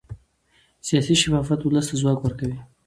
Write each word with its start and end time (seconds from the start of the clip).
سیاسي 0.87 1.13
شفافیت 1.21 1.61
ولس 1.63 1.85
ته 1.89 1.95
ځواک 2.01 2.19
ورکوي 2.21 2.57